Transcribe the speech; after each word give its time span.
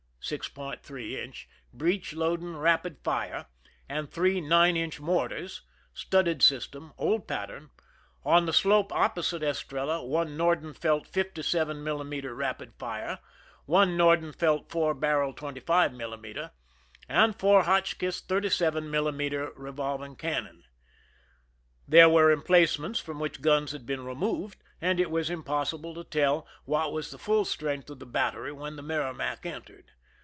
3 0.83 1.19
inch) 1.19 1.49
breech 1.73 2.13
loading 2.13 2.55
rapid 2.55 2.99
fire, 3.03 3.47
and 3.89 4.11
three 4.11 4.39
9 4.39 4.77
inch 4.77 4.99
mortars, 4.99 5.63
studded 5.95 6.43
system, 6.43 6.93
old 6.95 7.27
pattern; 7.27 7.71
on 8.23 8.45
the 8.45 8.53
slope 8.53 8.93
opposite 8.93 9.41
Es 9.41 9.63
trella, 9.63 10.05
one 10.05 10.37
Nordenfelt 10.37 11.07
57 11.07 11.83
millime 11.83 12.21
ter 12.21 12.35
rapid 12.35 12.75
fire, 12.77 13.17
one 13.65 13.97
Nordenfelt 13.97 14.69
four 14.69 14.93
barrel 14.93 15.33
25 15.33 15.91
millimeter, 15.91 16.51
and 17.09 17.35
four 17.39 17.63
Hotchkiss 17.63 18.21
37 18.21 18.91
millimeter 18.91 19.51
revolving 19.55 20.15
cannon. 20.15 20.65
There 21.87 22.07
were 22.07 22.33
emplace 22.33 22.77
ments 22.77 22.99
from 22.99 23.19
which 23.19 23.41
guns 23.41 23.71
had 23.71 23.87
been 23.87 24.05
removed, 24.05 24.61
and 24.79 24.99
it 24.99 25.09
was 25.09 25.29
impossible 25.31 25.95
to 25.95 26.03
tell 26.03 26.47
what 26.65 26.93
was 26.93 27.09
the 27.09 27.17
full 27.17 27.43
strength 27.43 27.89
of 27.89 27.97
the 27.97 28.05
battery 28.05 28.51
when 28.53 28.75
the 28.75 28.83
Merrimac 28.83 29.47
entered. 29.47 29.85